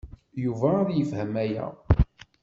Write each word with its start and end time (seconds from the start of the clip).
Yuba 0.43 0.69
ad 0.81 0.89
yefhem 0.93 1.33
aya. 1.43 1.65